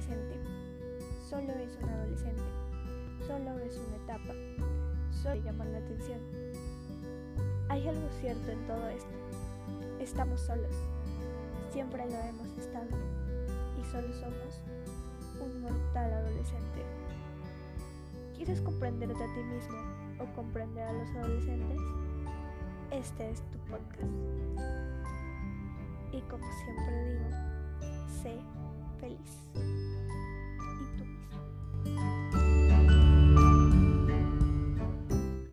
solo 0.00 1.52
es 1.52 1.76
un 1.82 1.88
adolescente, 1.88 2.42
solo 3.26 3.58
es 3.58 3.76
una 3.78 3.96
etapa, 3.96 4.34
solo 5.10 5.36
llama 5.42 5.64
la 5.64 5.78
atención. 5.78 6.20
Hay 7.68 7.88
algo 7.88 8.08
cierto 8.20 8.50
en 8.52 8.66
todo 8.66 8.88
esto. 8.88 9.10
Estamos 10.00 10.40
solos, 10.40 10.74
siempre 11.72 12.04
lo 12.06 12.16
hemos 12.16 12.58
estado, 12.58 12.88
y 13.80 13.84
solo 13.90 14.12
somos 14.12 14.60
un 15.40 15.62
mortal 15.62 16.12
adolescente. 16.12 16.84
¿Quieres 18.36 18.60
comprenderte 18.60 19.22
a 19.22 19.34
ti 19.34 19.42
mismo 19.42 19.78
o 20.20 20.36
comprender 20.36 20.86
a 20.86 20.92
los 20.92 21.08
adolescentes? 21.16 21.80
Este 22.90 23.30
es 23.30 23.42
tu 23.50 23.58
podcast. 23.70 24.02
Y 26.12 26.20
como 26.22 26.44
siempre 26.64 27.12
digo, 27.12 27.30
sé 28.22 28.38
feliz. 29.00 29.75